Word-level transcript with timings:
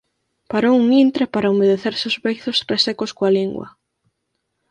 parou 0.51 0.75
un 0.83 0.87
intre 1.03 1.25
para 1.33 1.51
humedecerse 1.53 2.03
os 2.11 2.17
beizos 2.25 2.57
resecos 2.71 3.11
coa 3.17 3.33
lingua 3.37 3.67